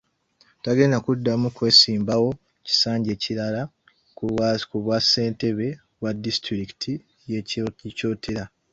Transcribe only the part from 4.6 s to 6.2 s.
ku bwassentebe bwa